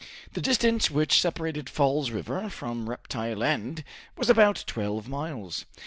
[0.33, 3.83] The distance which separated Falls River from Reptile End
[4.17, 5.65] was about twelve miles.